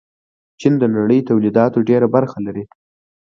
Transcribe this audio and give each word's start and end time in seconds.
چین 0.59 0.73
د 0.79 0.83
نړۍ 0.95 1.19
تولیداتو 1.29 1.79
ډېره 1.89 2.07
برخه 2.15 2.37
لري. 2.45 2.63